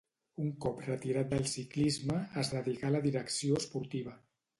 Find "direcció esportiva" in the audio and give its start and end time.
3.05-4.17